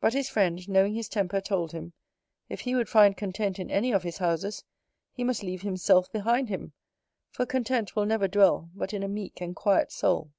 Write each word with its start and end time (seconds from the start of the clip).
But 0.00 0.14
his 0.14 0.30
friend, 0.30 0.66
knowing 0.70 0.94
his 0.94 1.06
temper, 1.10 1.38
told 1.42 1.72
him, 1.72 1.92
"If 2.48 2.60
he 2.60 2.74
would 2.74 2.88
find 2.88 3.14
content 3.14 3.58
in 3.58 3.70
any 3.70 3.92
of 3.92 4.04
his 4.04 4.16
houses, 4.16 4.64
he 5.12 5.22
must 5.22 5.42
leave 5.42 5.60
himself 5.60 6.10
behind 6.10 6.48
him; 6.48 6.72
for 7.30 7.44
content 7.44 7.94
will 7.94 8.06
never 8.06 8.26
dwell 8.26 8.70
but 8.74 8.94
in 8.94 9.02
a 9.02 9.06
meek 9.08 9.42
and 9.42 9.54
quiet 9.54 9.92
soul". 9.92 10.32